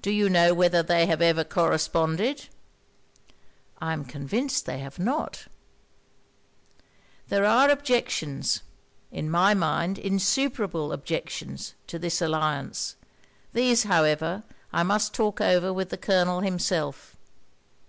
'Do 0.00 0.10
you 0.10 0.28
know 0.28 0.52
whether 0.52 0.82
they 0.82 1.06
have 1.06 1.22
ever 1.22 1.44
corresponded?' 1.44 2.48
'I 3.80 3.92
am 3.92 4.04
convinced 4.04 4.66
they 4.66 4.80
have 4.80 4.98
not.' 4.98 5.44
'There 7.28 7.44
are 7.44 7.70
objections, 7.70 8.62
in 9.12 9.30
my 9.30 9.54
mind, 9.54 10.00
insuperable 10.00 10.92
objections, 10.92 11.74
to 11.86 11.96
this 11.96 12.20
alliance. 12.20 12.96
These, 13.52 13.84
however, 13.84 14.42
I 14.72 14.82
must 14.82 15.14
talk 15.14 15.40
over 15.40 15.72
with 15.72 15.90
the 15.90 15.96
Colonel 15.96 16.40
himself.' 16.40 17.14